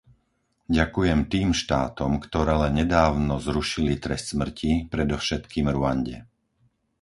[0.79, 6.17] Ďakujem tým štátom, ktoré len nedávno zrušili trest smrti, predovšetkým Rwande.